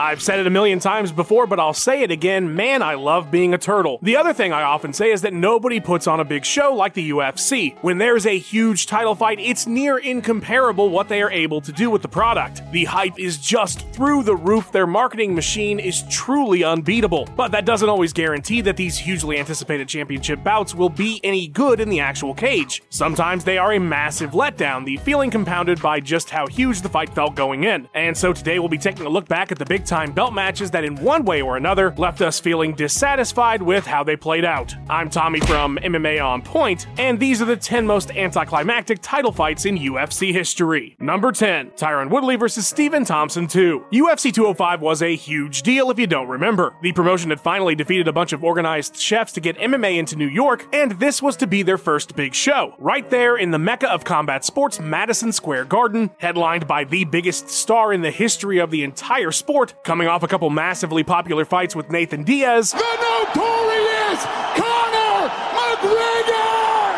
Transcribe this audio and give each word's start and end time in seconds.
I've 0.00 0.22
said 0.22 0.38
it 0.38 0.46
a 0.46 0.50
million 0.50 0.78
times 0.78 1.12
before, 1.12 1.46
but 1.46 1.60
I'll 1.60 1.74
say 1.74 2.00
it 2.02 2.10
again. 2.10 2.54
Man, 2.54 2.80
I 2.80 2.94
love 2.94 3.30
being 3.30 3.52
a 3.52 3.58
turtle. 3.58 3.98
The 4.00 4.16
other 4.16 4.32
thing 4.32 4.50
I 4.50 4.62
often 4.62 4.94
say 4.94 5.10
is 5.10 5.20
that 5.20 5.34
nobody 5.34 5.78
puts 5.78 6.06
on 6.06 6.20
a 6.20 6.24
big 6.24 6.46
show 6.46 6.72
like 6.72 6.94
the 6.94 7.10
UFC. 7.10 7.76
When 7.82 7.98
there's 7.98 8.24
a 8.24 8.38
huge 8.38 8.86
title 8.86 9.14
fight, 9.14 9.38
it's 9.38 9.66
near 9.66 9.98
incomparable 9.98 10.88
what 10.88 11.08
they 11.10 11.20
are 11.20 11.30
able 11.30 11.60
to 11.60 11.70
do 11.70 11.90
with 11.90 12.00
the 12.00 12.08
product. 12.08 12.62
The 12.72 12.86
hype 12.86 13.18
is 13.18 13.36
just 13.36 13.86
through 13.90 14.22
the 14.22 14.34
roof. 14.34 14.72
Their 14.72 14.86
marketing 14.86 15.34
machine 15.34 15.78
is 15.78 16.02
truly 16.08 16.64
unbeatable. 16.64 17.28
But 17.36 17.52
that 17.52 17.66
doesn't 17.66 17.88
always 17.88 18.14
guarantee 18.14 18.62
that 18.62 18.78
these 18.78 18.96
hugely 18.96 19.38
anticipated 19.38 19.86
championship 19.86 20.42
bouts 20.42 20.74
will 20.74 20.88
be 20.88 21.20
any 21.22 21.46
good 21.46 21.78
in 21.78 21.90
the 21.90 22.00
actual 22.00 22.32
cage. 22.32 22.82
Sometimes 22.88 23.44
they 23.44 23.58
are 23.58 23.74
a 23.74 23.78
massive 23.78 24.30
letdown, 24.30 24.86
the 24.86 24.96
feeling 24.96 25.30
compounded 25.30 25.82
by 25.82 26.00
just 26.00 26.30
how 26.30 26.46
huge 26.46 26.80
the 26.80 26.88
fight 26.88 27.14
felt 27.14 27.34
going 27.34 27.64
in. 27.64 27.86
And 27.92 28.16
so 28.16 28.32
today 28.32 28.58
we'll 28.58 28.70
be 28.70 28.78
taking 28.78 29.04
a 29.04 29.10
look 29.10 29.28
back 29.28 29.52
at 29.52 29.58
the 29.58 29.66
big 29.66 29.84
time 29.90 30.12
belt 30.12 30.32
matches 30.32 30.70
that 30.70 30.84
in 30.84 30.94
one 31.02 31.24
way 31.24 31.42
or 31.42 31.56
another 31.56 31.92
left 31.98 32.20
us 32.20 32.38
feeling 32.38 32.72
dissatisfied 32.72 33.60
with 33.60 33.84
how 33.84 34.04
they 34.04 34.14
played 34.14 34.44
out. 34.44 34.72
I'm 34.88 35.10
Tommy 35.10 35.40
from 35.40 35.78
MMA 35.78 36.24
On 36.24 36.42
Point, 36.42 36.86
and 36.96 37.18
these 37.18 37.42
are 37.42 37.44
the 37.44 37.56
10 37.56 37.88
most 37.88 38.12
anticlimactic 38.12 39.00
title 39.02 39.32
fights 39.32 39.64
in 39.64 39.76
UFC 39.76 40.32
history. 40.32 40.94
Number 41.00 41.32
10, 41.32 41.70
Tyron 41.70 42.08
Woodley 42.08 42.36
versus 42.36 42.68
Stephen 42.68 43.04
Thompson 43.04 43.48
2. 43.48 43.86
UFC 43.92 44.32
205 44.32 44.80
was 44.80 45.02
a 45.02 45.16
huge 45.16 45.62
deal 45.62 45.90
if 45.90 45.98
you 45.98 46.06
don't 46.06 46.28
remember. 46.28 46.76
The 46.82 46.92
promotion 46.92 47.30
had 47.30 47.40
finally 47.40 47.74
defeated 47.74 48.06
a 48.06 48.12
bunch 48.12 48.32
of 48.32 48.44
organized 48.44 48.94
chefs 48.94 49.32
to 49.32 49.40
get 49.40 49.58
MMA 49.58 49.98
into 49.98 50.14
New 50.14 50.28
York, 50.28 50.68
and 50.72 50.92
this 51.00 51.20
was 51.20 51.34
to 51.38 51.48
be 51.48 51.64
their 51.64 51.78
first 51.78 52.14
big 52.14 52.32
show. 52.32 52.76
Right 52.78 53.10
there 53.10 53.36
in 53.36 53.50
the 53.50 53.58
mecca 53.58 53.90
of 53.90 54.04
combat 54.04 54.44
sports, 54.44 54.78
Madison 54.78 55.32
Square 55.32 55.64
Garden, 55.64 56.10
headlined 56.18 56.68
by 56.68 56.84
the 56.84 57.04
biggest 57.06 57.48
star 57.48 57.92
in 57.92 58.02
the 58.02 58.12
history 58.12 58.58
of 58.58 58.70
the 58.70 58.84
entire 58.84 59.32
sport, 59.32 59.74
coming 59.84 60.08
off 60.08 60.22
a 60.22 60.28
couple 60.28 60.50
massively 60.50 61.04
popular 61.04 61.44
fights 61.44 61.74
with 61.74 61.90
Nathan 61.90 62.24
Diaz. 62.24 62.72
The 62.72 62.78
notorious 62.78 64.24
McGregor! 64.24 64.79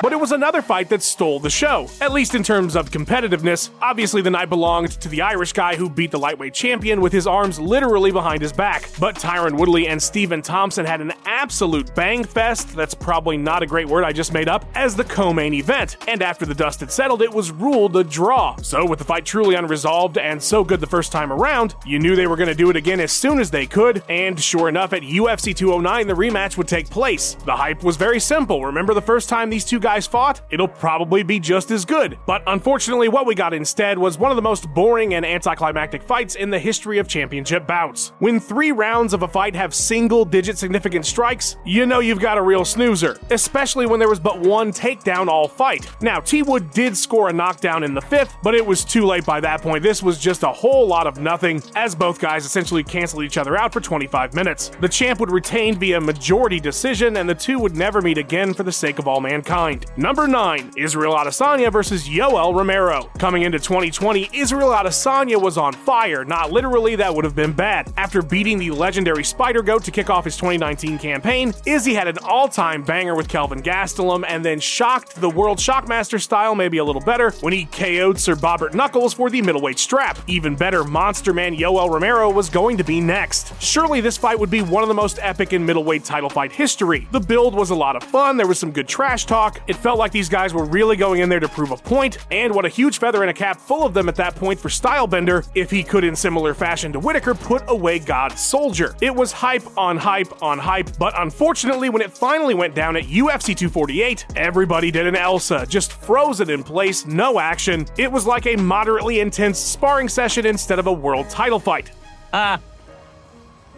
But 0.03 0.13
it 0.13 0.19
was 0.19 0.33
another 0.33 0.63
fight 0.63 0.89
that 0.89 1.01
stole 1.01 1.39
the 1.39 1.49
show, 1.49 1.89
at 2.01 2.13
least 2.13 2.35
in 2.35 2.43
terms 2.43 2.75
of 2.75 2.91
competitiveness. 2.91 3.71
Obviously, 3.81 4.21
the 4.21 4.31
night 4.31 4.49
belonged 4.49 4.91
to 5.01 5.09
the 5.09 5.23
Irish 5.23 5.53
guy 5.53 5.77
who 5.77 5.89
beat 5.89 6.11
the 6.11 6.19
lightweight 6.19 6.55
champion 6.55 7.01
with 7.01 7.13
his 7.13 7.29
arms 7.29 7.61
literally 7.61 8.11
behind 8.11 8.43
his 8.43 8.53
back. 8.53 8.91
But 8.99 9.15
Tyron 9.15 9.57
Woodley 9.57 9.87
and 9.87 10.03
Stephen 10.03 10.43
Thompson 10.43 10.85
had 10.85 11.01
an 11.01 11.13
absolute 11.25 11.95
bang 11.95 12.25
fest, 12.25 12.75
that's 12.75 12.95
probably 12.95 13.37
not 13.37 13.63
a 13.63 13.67
great 13.67 13.87
word 13.87 14.03
I 14.03 14.13
just 14.13 14.33
made 14.33 14.49
up, 14.49 14.65
as 14.75 14.97
the 14.97 15.05
co 15.05 15.33
main 15.33 15.55
event. 15.55 15.97
And 16.09 16.21
after 16.21 16.47
the 16.47 16.55
dust 16.55 16.81
had 16.81 16.91
settled, 16.91 17.23
it 17.23 17.33
was 17.33 17.53
ruled 17.53 17.97
a 17.97 18.03
draw. 18.03 18.57
So, 18.57 18.85
with 18.85 18.99
the 18.99 19.05
fight 19.05 19.25
truly 19.25 19.55
unresolved 19.55 20.19
and 20.19 20.43
so 20.43 20.65
good 20.65 20.81
the 20.81 20.87
first 20.89 21.13
time 21.13 21.33
around, 21.33 21.77
you 21.87 22.01
knew 22.01 22.17
they 22.17 22.27
were 22.27 22.37
going 22.37 22.49
to 22.49 22.57
do 22.57 22.71
it 22.71 22.77
again 22.77 22.99
as 22.99 23.13
soon 23.13 23.39
as 23.39 23.53
they 23.53 23.67
could. 23.67 24.03
And 24.09 24.41
sure 24.41 24.69
enough, 24.69 24.93
at 24.93 25.03
UFC 25.03 25.55
209, 25.55 26.09
the 26.09 26.15
rematch 26.15 26.57
would 26.57 26.67
take 26.67 26.91
place. 26.91 27.35
The 27.45 27.55
hype 27.55 27.85
was 27.85 27.97
very 27.97 28.19
simple. 28.19 28.67
Remember 28.67 28.95
the 28.95 29.01
first 29.01 29.29
time 29.29 29.49
these 29.49 29.65
two 29.65 29.79
guys 29.79 29.92
fought? 30.01 30.43
It'll 30.51 30.69
probably 30.69 31.23
be 31.23 31.39
just 31.39 31.71
as 31.71 31.85
good. 31.85 32.19
But 32.27 32.43
unfortunately, 32.47 33.09
what 33.09 33.27
we 33.27 33.35
got 33.35 33.55
instead 33.55 33.99
was 33.99 34.19
one 34.19 34.31
of 34.31 34.37
the 34.37 34.43
most 34.43 34.73
boring 34.75 35.15
and 35.15 35.25
anticlimactic 35.25 36.03
fights 36.03 36.35
in 36.35 36.51
the 36.51 36.59
history 36.59 36.99
of 36.99 37.09
championship 37.09 37.67
bouts. 37.67 38.13
When 38.19 38.41
three 38.41 38.73
rounds 38.73 39.13
of 39.13 39.23
a 39.23 39.29
fight 39.29 39.55
have 39.55 39.75
single 39.75 40.25
digit 40.25 40.59
significant 40.59 41.07
strikes, 41.07 41.57
you 41.65 41.87
know 41.87 42.01
you've 42.01 42.21
got 42.21 42.39
a 42.39 42.43
real 42.43 42.65
snoozer, 42.65 43.19
especially 43.31 43.87
when 43.87 43.99
there 43.99 44.09
was 44.09 44.21
but 44.21 44.41
one 44.41 44.73
takedown 44.73 45.29
all 45.29 45.49
fight. 45.49 45.89
Now, 46.01 46.21
T 46.21 46.43
Wood 46.43 46.71
did 46.71 46.97
score 46.97 47.29
a 47.29 47.33
knockdown 47.33 47.85
in 47.85 47.95
the 47.95 48.01
fifth, 48.01 48.37
but 48.43 48.55
it 48.55 48.65
was 48.65 48.85
too 48.85 49.05
late 49.05 49.25
by 49.25 49.41
that 49.41 49.63
point. 49.63 49.83
This 49.83 50.03
was 50.03 50.19
just 50.19 50.43
a 50.43 50.53
whole 50.53 50.87
lot 50.87 51.07
of 51.07 51.19
nothing, 51.19 51.63
as 51.75 51.95
both 51.95 52.19
guys 52.19 52.45
essentially 52.45 52.83
canceled 52.85 53.25
each 53.25 53.37
other 53.37 53.57
out 53.57 53.73
for 53.73 53.81
25 53.81 54.35
minutes. 54.35 54.71
The 54.81 54.89
champ 54.89 55.21
would 55.21 55.31
retain 55.31 55.79
via 55.79 56.01
majority 56.01 56.61
decision, 56.61 57.17
and 57.17 57.29
the 57.29 57.35
two 57.35 57.59
would 57.59 57.77
never 57.77 58.01
meet 58.01 58.19
again 58.19 58.55
for 58.55 58.63
the 58.63 58.73
sake 58.73 58.99
of 58.99 59.09
all 59.09 59.21
mankind. 59.21 59.82
Number 59.97 60.27
9, 60.27 60.73
Israel 60.77 61.15
Adesanya 61.15 61.71
versus 61.71 62.09
Yoel 62.09 62.55
Romero. 62.55 63.11
Coming 63.19 63.43
into 63.43 63.59
2020, 63.59 64.31
Israel 64.33 64.71
Adesanya 64.71 65.41
was 65.41 65.59
on 65.59 65.73
fire. 65.73 66.25
Not 66.25 66.51
literally, 66.51 66.97
that 66.97 67.15
would 67.15 67.25
have 67.25 67.35
been 67.35 67.53
bad. 67.53 67.93
After 67.97 68.23
beating 68.23 68.59
the 68.59 68.71
legendary 68.71 69.25
Spider 69.25 69.63
Goat 69.63 69.85
to 69.85 69.91
kick 69.91 70.11
off 70.11 70.25
his 70.25 70.37
2019 70.37 70.99
campaign, 70.99 71.53
Izzy 71.67 71.95
had 71.95 72.09
an 72.09 72.19
all-time 72.23 72.83
banger 72.83 73.15
with 73.15 73.29
Kelvin 73.29 73.63
Gastelum 73.63 74.25
and 74.27 74.45
then 74.45 74.61
shocked 74.61 75.21
the 75.21 75.31
World 75.31 75.59
Shockmaster 75.59 76.21
style 76.21 76.55
maybe 76.55 76.79
a 76.79 76.85
little 76.85 77.03
better 77.03 77.31
when 77.41 77.53
he 77.53 77.65
KO'd 77.67 78.19
Sir 78.19 78.35
Bobbert 78.35 78.75
Knuckles 78.75 79.15
for 79.15 79.31
the 79.31 79.43
middleweight 79.43 79.79
strap. 79.79 80.19
Even 80.27 80.57
better, 80.57 80.85
Monster 80.85 81.33
Man 81.33 81.57
Yoel 81.57 81.91
Romero 81.91 82.31
was 82.31 82.49
going 82.49 82.77
to 82.77 82.85
be 82.85 83.01
next. 83.01 83.53
Surely 83.63 84.01
this 84.01 84.17
fight 84.17 84.39
would 84.39 84.51
be 84.51 84.63
one 84.63 84.83
of 84.83 84.89
the 84.89 84.95
most 84.95 85.19
epic 85.21 85.53
in 85.53 85.65
middleweight 85.65 86.05
title 86.05 86.31
fight 86.31 86.53
history. 86.53 87.07
The 87.11 87.21
build 87.21 87.55
was 87.55 87.71
a 87.71 87.75
lot 87.75 87.97
of 87.97 88.03
fun, 88.03 88.37
there 88.37 88.47
was 88.47 88.59
some 88.59 88.73
good 88.73 88.89
trash 88.89 89.27
talk, 89.27 89.61
it 89.67 89.77
felt 89.77 89.99
like 89.99 90.13
these 90.13 90.29
guys 90.29 90.55
were 90.55 90.65
really 90.65 90.97
going 90.97 91.21
in 91.21 91.29
there 91.29 91.41
to 91.41 91.49
prove 91.49 91.71
a 91.71 91.77
point, 91.77 92.19
and 92.31 92.55
what 92.55 92.65
a 92.65 92.69
huge 92.69 92.99
feather 92.99 93.23
in 93.23 93.29
a 93.29 93.35
cap 93.35 93.61
full 93.61 93.85
of 93.85 93.95
them 93.95 94.09
at 94.09 94.17
that 94.17 94.35
point 94.35 94.59
for 94.59 94.69
Stylebender, 94.69 95.47
if 95.55 95.71
he 95.71 95.83
could 95.83 96.05
in 96.05 96.17
similar 96.17 96.55
fashion 96.55 96.93
to 96.93 97.01
Whitaker 97.01 97.35
put 97.35 97.63
away 97.69 97.99
God's 97.99 98.41
Soldier. 98.41 98.95
It 99.01 99.15
was 99.15 99.33
hype 99.33 99.65
on 99.77 99.97
hype 99.97 100.43
on 100.43 100.59
hype, 100.59 100.97
but 100.99 101.15
unfortunately 101.21 101.89
when 101.89 102.03
it 102.03 102.17
finally 102.17 102.55
went 102.55 102.75
down 102.75 102.97
at 102.97 103.05
UFC 103.05 103.57
248, 103.57 104.27
everybody 104.37 104.91
did 104.91 105.07
an 105.07 105.17
Elsa, 105.17 105.67
just 105.69 105.93
frozen 105.93 106.51
in 106.51 106.63
place, 106.63 107.07
no 107.07 107.39
action. 107.39 107.87
It 107.99 108.11
was 108.11 108.27
like 108.27 108.47
a 108.47 108.57
moderately 108.57 109.21
intense 109.21 109.59
sparring 109.59 110.09
session 110.09 110.47
instead 110.47 110.79
of 110.79 110.87
a 110.87 110.93
world 110.93 111.29
title 111.31 111.59
fight. 111.59 111.91
Ah. 112.33 112.61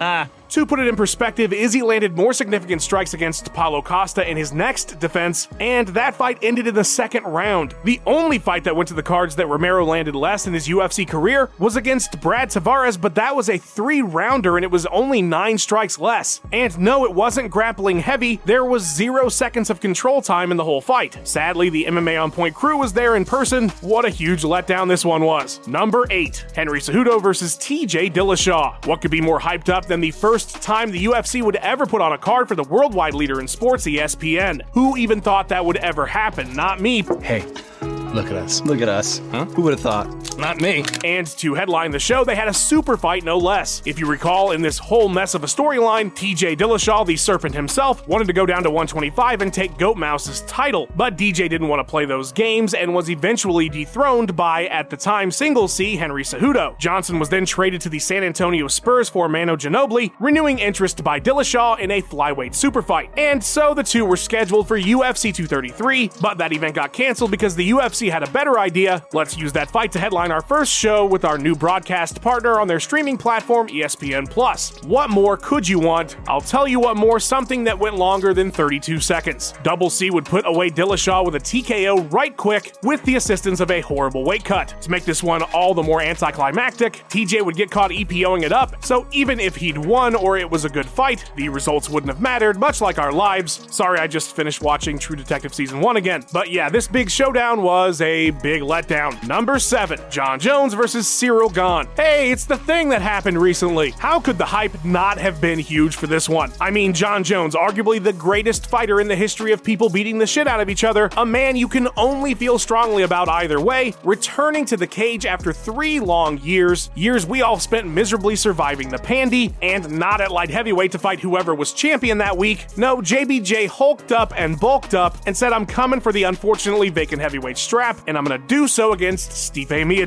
Ah. 0.01 0.29
To 0.51 0.67
put 0.67 0.79
it 0.79 0.87
in 0.87 0.95
perspective, 0.95 1.53
Izzy 1.53 1.83
landed 1.83 2.17
more 2.17 2.33
significant 2.33 2.81
strikes 2.81 3.13
against 3.13 3.53
Paulo 3.55 3.83
Costa 3.83 4.29
in 4.29 4.37
his 4.37 4.53
next 4.53 5.01
defense, 5.01 5.49
and 5.59 5.89
that 5.89 6.15
fight 6.15 6.39
ended 6.43 6.67
in 6.67 6.75
the 6.75 6.85
second 6.85 7.25
round. 7.25 7.75
The 7.83 8.01
only 8.07 8.39
fight 8.39 8.63
that 8.65 8.77
went 8.77 8.89
to 8.89 8.95
the 8.95 9.03
cards 9.03 9.35
that 9.37 9.49
Romero 9.49 9.85
landed 9.85 10.15
less 10.15 10.47
in 10.47 10.55
his 10.55 10.69
UFC 10.69 11.09
career 11.09 11.51
was 11.59 11.77
against 11.77 12.21
Brad 12.21 12.51
Tavares, 12.51 13.01
but 13.01 13.17
that 13.17 13.35
was 13.35 13.49
a 13.49 13.59
three 13.59 14.03
rounder 14.03 14.57
and 14.57 14.65
it 14.65 14.71
was 14.71 14.87
only 14.87 15.23
nine 15.23 15.59
strikes 15.59 15.99
less. 15.99 16.41
And 16.53 16.79
no, 16.79 17.05
it 17.05 17.13
wasn't 17.13 17.51
grappling 17.51 17.99
heavy, 17.99 18.41
there 18.45 18.65
was 18.65 18.83
zero 18.85 19.29
seconds 19.29 19.71
of 19.71 19.81
control 19.81 20.23
time 20.23 20.51
in 20.51 20.57
the 20.57 20.65
whole 20.65 20.81
fight. 20.81 21.19
Sadly, 21.27 21.69
the 21.69 21.87
MMA 21.87 22.23
On 22.23 22.31
Point 22.31 22.55
crew 22.55 22.77
was 22.77 22.93
there 22.93 23.17
in 23.17 23.25
person. 23.25 23.71
What 23.81 24.05
a 24.05 24.11
huge 24.11 24.43
letdown 24.43 24.89
this 24.89 25.05
one 25.05 25.25
was. 25.25 25.67
Number 25.67 26.07
8 26.11 26.47
Henry 26.55 26.81
Cejudo 26.81 27.21
versus 27.21 27.57
TJ 27.57 28.13
Dillashaw. 28.13 28.87
What 28.87 29.01
could 29.01 29.11
be 29.11 29.21
more 29.21 29.41
hyped 29.41 29.69
up 29.69 29.87
than 29.87 30.01
the 30.01 30.11
first 30.11 30.34
time 30.43 30.91
the 30.91 31.05
UFC 31.05 31.43
would 31.43 31.57
ever 31.57 31.87
put 31.87 32.01
on 32.01 32.13
a 32.13 32.19
card 32.19 32.49
for 32.49 32.55
the 32.55 32.65
worldwide 32.65 33.15
leader 33.15 33.41
in 33.41 33.47
sports, 33.47 33.87
ESPN. 33.87 34.63
Who 34.73 34.97
even 34.97 35.21
thought 35.21 35.49
that 35.49 35.65
would 35.65 35.77
ever 35.77 36.07
happen? 36.07 36.55
Not 36.55 36.81
me. 36.81 37.03
Hey, 37.23 37.45
look 37.83 38.27
at 38.27 38.37
us. 38.37 38.61
Look 38.63 38.81
at 38.81 38.89
us. 38.89 39.21
Huh? 39.31 39.45
Who 39.45 39.63
would 39.63 39.73
have 39.75 39.81
thought? 39.81 40.24
Not 40.39 40.61
me. 40.61 40.85
And 41.05 41.27
to 41.39 41.55
headline 41.55 41.91
the 41.91 41.99
show, 41.99 42.25
they 42.25 42.35
had 42.35 42.49
a 42.49 42.55
super 42.55 42.97
fight, 42.97 43.25
no 43.25 43.39
less. 43.39 43.83
If 43.85 43.99
you 43.99 44.07
recall, 44.07 44.53
in 44.53 44.63
this 44.63 44.79
whole 44.79 45.09
mess 45.09 45.35
of 45.35 45.45
a 45.45 45.47
storyline, 45.47 46.15
TJ 46.15 46.57
Dillashaw, 46.57 47.07
the 47.07 47.17
serpent 47.17 47.55
himself, 47.55 48.07
wanted 48.09 48.27
to 48.27 48.33
go 48.33 48.47
down 48.47 48.63
to 48.65 48.71
125 48.71 49.43
and 49.43 49.53
take 49.53 49.77
Goat 49.79 49.97
Mouse's 49.97 50.43
title, 50.43 50.89
but 50.97 51.17
DJ 51.17 51.49
didn't 51.49 51.69
want 51.69 51.81
to 51.81 51.91
play 51.91 52.05
those 52.05 52.33
games 52.33 52.75
and 52.75 52.95
was 52.95 53.11
eventually 53.11 53.69
dethroned 53.69 54.37
by, 54.37 54.67
at 54.67 54.91
the 54.91 54.97
time, 54.97 55.31
single 55.31 55.69
C 55.69 55.97
Henry 55.97 56.25
Cejudo. 56.25 56.79
Johnson 56.79 57.19
was 57.19 57.29
then 57.29 57.47
traded 57.47 57.81
to 57.83 57.89
the 57.89 57.99
San 57.99 58.25
Antonio 58.25 58.69
Spurs 58.69 59.09
for 59.09 59.29
Manu 59.29 59.57
Ginobili, 59.57 60.13
renewing 60.21 60.59
interest 60.59 61.05
by 61.05 61.21
Dillashaw 61.21 61.79
in 61.79 61.91
a 61.91 62.03
flyweight 62.03 62.55
super 62.55 62.83
fight. 62.83 63.11
And 63.17 63.43
so 63.43 63.75
the 63.75 63.83
two 63.83 64.05
were 64.05 64.17
scheduled 64.17 64.69
for 64.69 64.79
UFC 64.79 65.35
233, 65.35 66.11
but 66.21 66.39
that 66.39 66.53
event 66.53 66.75
got 66.75 66.93
canceled 66.93 67.31
because 67.31 67.55
the 67.55 67.71
UFC 67.71 68.11
had 68.11 68.23
a 68.23 68.31
better 68.31 68.59
idea. 68.59 69.05
Let's 69.13 69.37
use 69.37 69.53
that 69.53 69.71
fight 69.71 69.93
to 69.93 69.99
headline 69.99 70.24
our 70.31 70.43
first 70.43 70.73
show 70.73 71.07
with 71.07 71.25
our 71.25 71.39
new 71.39 71.55
broadcast 71.55 72.21
partner 72.21 72.61
on 72.61 72.69
their 72.69 72.81
streaming 72.81 73.17
platform, 73.17 73.69
ESPN 73.69 74.29
Plus. 74.29 74.83
What 74.85 75.11
more 75.11 75.37
could 75.37 75.67
you 75.67 75.79
want? 75.79 76.17
I'll 76.29 76.41
tell 76.41 76.69
you 76.69 76.81
what 76.81 76.97
more, 76.97 77.21
something 77.21 77.65
that 77.65 77.79
went 77.79 77.97
longer 77.97 78.35
than 78.35 78.51
32 78.51 79.01
seconds. 79.01 79.55
Double 79.63 79.91
C 79.91 80.11
would 80.11 80.25
put 80.25 80.47
away 80.47 80.71
Dillashaw 80.71 81.25
with 81.25 81.35
a 81.37 81.41
TKO 81.41 82.13
right 82.13 82.37
quick 82.37 82.75
with 82.83 83.03
the 83.05 83.17
assistance 83.17 83.61
of 83.61 83.71
a 83.71 83.81
horrible 83.81 84.25
weight 84.25 84.45
cut. 84.45 84.75
To 84.83 84.91
make 84.91 85.05
this 85.05 85.23
one 85.23 85.43
all 85.55 85.75
the 85.75 85.83
more 85.83 86.01
anticlimactic, 86.03 87.05
TJ 87.09 87.45
would 87.45 87.57
get 87.57 87.71
caught 87.71 87.91
EPOing 87.91 88.43
it 88.43 88.53
up, 88.53 88.85
so 88.85 89.07
even 89.13 89.41
if 89.41 89.57
he'd 89.57 89.79
won 89.79 90.15
or 90.15 90.37
it 90.37 90.51
was 90.51 90.65
a 90.65 90.69
good 90.69 90.87
fight, 90.87 91.31
the 91.37 91.49
results 91.49 91.89
wouldn't 91.89 92.13
have 92.13 92.21
mattered, 92.21 92.59
much 92.59 92.81
like 92.81 92.99
our 92.99 93.13
lives. 93.13 93.67
Sorry, 93.71 93.99
I 93.99 94.07
just 94.07 94.37
finished 94.37 94.63
watching 94.63 94.99
True 94.99 95.17
Detective 95.17 95.55
Season 95.55 95.81
1 95.81 95.97
again. 95.97 96.25
But 96.33 96.51
yeah, 96.51 96.69
this 96.69 96.89
big 96.89 97.11
showdown 97.11 97.63
was 97.63 98.01
a 98.01 98.31
big 98.31 98.63
letdown. 98.63 99.27
Number 99.27 99.59
7, 99.59 100.01
Jon 100.15 100.39
Jones 100.39 100.75
versus 100.75 101.09
Ciryl 101.09 101.53
Gane. 101.53 101.91
Hey, 101.97 102.31
it's 102.31 102.45
the 102.45 102.57
thing 102.57 102.89
that 102.91 103.03
happened 103.03 103.37
recently. 103.37 103.91
How 103.99 104.21
could 104.21 104.39
the 104.39 104.45
hype 104.45 104.85
not 104.85 105.19
have 105.19 105.41
been 105.41 105.59
huge 105.59 105.97
for 105.97 106.07
this 106.07 106.29
one? 106.29 106.53
I 106.61 106.71
mean, 106.71 106.93
Jon 106.93 107.25
Jones, 107.25 107.57
arguably 107.57 108.01
the 108.01 108.13
greatest 108.13 108.69
fighter 108.69 109.01
in 109.01 109.09
the 109.09 109.17
history 109.17 109.51
of 109.51 109.65
people 109.65 109.89
beating 109.89 110.19
the 110.19 110.27
shit 110.29 110.47
out 110.47 110.61
of 110.61 110.71
each 110.71 110.85
other, 110.85 111.11
a 111.17 111.27
man 111.27 111.57
you 111.57 111.67
can 111.67 111.89
only 111.97 112.33
feel 112.33 112.61
strongly 112.61 113.03
about 113.03 113.29
either 113.29 113.61
way, 113.61 113.93
returning 114.05 114.65
to 114.67 114.77
the 114.77 114.87
cage 114.87 115.27
after 115.27 115.53
three 115.53 115.99
long 115.99 116.39
years, 116.39 116.91
years 116.95 117.27
we 117.27 117.43
all 117.43 117.59
spent 117.59 117.89
miserably 117.89 118.37
surviving 118.37 118.91
the 118.91 118.99
pandy, 118.99 119.53
and 119.63 119.91
not 119.99 120.21
at 120.21 120.31
light 120.31 120.49
heavyweight 120.49 120.93
to 120.93 120.99
fight 121.01 121.19
whoever 121.19 121.57
was 121.57 121.73
champion 121.73 122.19
that 122.19 122.39
week. 122.39 122.67
No, 122.77 122.99
JBJ 122.99 123.67
hulked 123.67 124.13
up 124.13 124.33
and 124.37 124.61
bulked 124.61 124.95
up 124.95 125.17
and 125.27 125.37
said, 125.37 125.53
I'm 125.53 125.67
coming 125.67 125.99
for 125.99 126.13
the 126.13 126.23
unfortunately 126.23 126.91
vacant 126.91 127.21
heavyweight 127.21 127.59
strap, 127.59 127.99
and 128.07 128.17
I'm 128.17 128.23
gonna 128.23 128.39
do 128.39 128.69
so 128.69 128.93
against 128.93 129.31
Stipe 129.31 129.67
Miocic. 129.67 130.04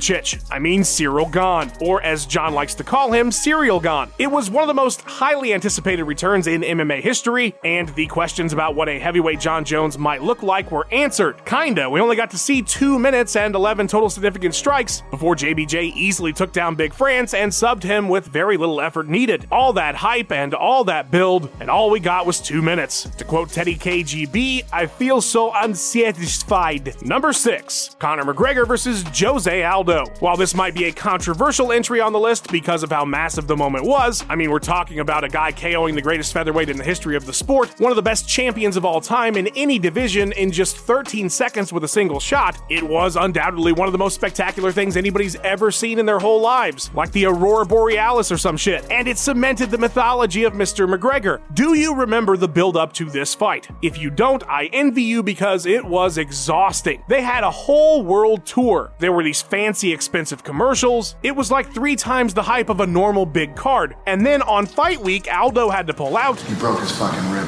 I 0.51 0.59
mean, 0.59 0.81
Ciryl 0.81 1.31
Gane, 1.31 1.71
or 1.81 2.01
as 2.03 2.25
Jon 2.25 2.53
likes 2.53 2.75
to 2.75 2.83
call 2.83 3.11
him, 3.11 3.31
Serial 3.31 3.79
Gone. 3.79 4.11
It 4.19 4.27
was 4.27 4.49
one 4.49 4.63
of 4.63 4.67
the 4.67 4.73
most 4.73 5.01
highly 5.01 5.53
anticipated 5.53 6.03
returns 6.03 6.47
in 6.47 6.61
MMA 6.61 7.01
history, 7.01 7.55
and 7.63 7.89
the 7.95 8.05
questions 8.07 8.53
about 8.53 8.75
what 8.75 8.89
a 8.89 8.99
heavyweight 8.99 9.39
Jon 9.39 9.65
Jones 9.65 9.97
might 9.97 10.21
look 10.21 10.43
like 10.43 10.71
were 10.71 10.87
answered. 10.91 11.43
Kinda. 11.45 11.89
We 11.89 11.99
only 11.99 12.15
got 12.15 12.29
to 12.31 12.37
see 12.37 12.61
2 12.61 12.99
minutes 12.99 13.35
and 13.35 13.55
11 13.55 13.87
total 13.87 14.09
significant 14.09 14.53
strikes 14.53 15.01
before 15.09 15.35
JBJ 15.35 15.93
easily 15.95 16.31
took 16.31 16.51
down 16.51 16.75
Big 16.75 16.93
France 16.93 17.33
and 17.33 17.51
subbed 17.51 17.83
him 17.83 18.07
with 18.07 18.27
very 18.27 18.57
little 18.57 18.79
effort 18.79 19.07
needed. 19.07 19.47
All 19.51 19.73
that 19.73 19.95
hype 19.95 20.31
and 20.31 20.53
all 20.53 20.83
that 20.83 21.09
build, 21.09 21.49
and 21.59 21.69
all 21.69 21.89
we 21.89 21.99
got 21.99 22.25
was 22.25 22.39
2 22.39 22.61
minutes. 22.61 23.09
To 23.17 23.23
quote 23.23 23.49
Teddy 23.49 23.75
KGB, 23.75 24.63
I 24.71 24.85
feel 24.85 25.21
so 25.21 25.51
unsatisfied. 25.53 27.01
Number 27.01 27.33
6, 27.33 27.95
Conor 27.99 28.25
McGregor 28.25 28.67
versus 28.67 29.03
Jose 29.17 29.63
Aldo. 29.63 29.86
While 29.87 30.35
this 30.35 30.53
might 30.53 30.73
be 30.73 30.85
a 30.85 30.91
controversial 30.91 31.71
entry 31.71 32.01
on 32.01 32.11
the 32.11 32.19
list 32.19 32.51
because 32.51 32.83
of 32.83 32.91
how 32.91 33.05
massive 33.05 33.47
the 33.47 33.55
moment 33.55 33.85
was, 33.85 34.25
I 34.27 34.35
mean, 34.35 34.51
we're 34.51 34.59
talking 34.59 34.99
about 34.99 35.23
a 35.23 35.29
guy 35.29 35.51
KOing 35.53 35.95
the 35.95 36.01
greatest 36.01 36.33
featherweight 36.33 36.69
in 36.69 36.77
the 36.77 36.83
history 36.83 37.15
of 37.15 37.25
the 37.25 37.31
sport, 37.31 37.73
one 37.79 37.91
of 37.91 37.95
the 37.95 38.01
best 38.01 38.27
champions 38.27 38.75
of 38.75 38.83
all 38.83 38.99
time 38.99 39.37
in 39.37 39.47
any 39.55 39.79
division 39.79 40.33
in 40.33 40.51
just 40.51 40.77
13 40.77 41.29
seconds 41.29 41.71
with 41.71 41.85
a 41.85 41.87
single 41.87 42.19
shot. 42.19 42.57
It 42.69 42.83
was 42.83 43.15
undoubtedly 43.15 43.71
one 43.71 43.87
of 43.87 43.93
the 43.93 43.97
most 43.97 44.15
spectacular 44.15 44.71
things 44.71 44.97
anybody's 44.97 45.37
ever 45.37 45.71
seen 45.71 45.99
in 45.99 46.05
their 46.05 46.19
whole 46.19 46.41
lives, 46.41 46.91
like 46.93 47.11
the 47.13 47.25
Aurora 47.25 47.65
Borealis 47.65 48.31
or 48.31 48.37
some 48.37 48.57
shit, 48.57 48.85
and 48.91 49.07
it 49.07 49.17
cemented 49.17 49.71
the 49.71 49.77
mythology 49.77 50.43
of 50.43 50.51
Mr. 50.53 50.93
McGregor. 50.93 51.39
Do 51.53 51.75
you 51.75 51.95
remember 51.95 52.35
the 52.35 52.47
build 52.47 52.75
up 52.75 52.91
to 52.93 53.05
this 53.05 53.33
fight? 53.33 53.69
If 53.81 53.97
you 53.97 54.09
don't, 54.09 54.43
I 54.49 54.65
envy 54.73 55.03
you 55.03 55.23
because 55.23 55.65
it 55.65 55.85
was 55.85 56.17
exhausting. 56.17 57.03
They 57.07 57.21
had 57.21 57.43
a 57.43 57.51
whole 57.51 58.03
world 58.03 58.45
tour. 58.45 58.91
There 58.99 59.13
were 59.13 59.23
these 59.23 59.41
fancy, 59.41 59.76
expensive 59.83 60.43
commercials. 60.43 61.15
It 61.23 61.35
was 61.35 61.51
like 61.51 61.73
three 61.73 61.95
times 61.95 62.33
the 62.33 62.43
hype 62.43 62.69
of 62.69 62.79
a 62.79 62.87
normal 62.87 63.25
big 63.25 63.55
card. 63.55 63.95
And 64.05 64.25
then 64.25 64.41
on 64.41 64.65
fight 64.65 64.99
week, 64.99 65.27
Aldo 65.31 65.69
had 65.69 65.87
to 65.87 65.93
pull 65.93 66.17
out. 66.17 66.39
He 66.41 66.55
broke 66.55 66.79
his 66.79 66.91
fucking 66.91 67.31
rib. 67.31 67.47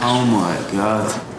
Oh 0.00 0.24
my 0.24 0.72
god. 0.72 1.29